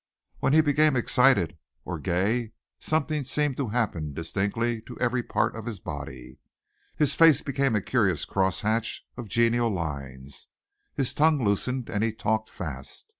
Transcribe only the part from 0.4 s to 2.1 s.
he became excited or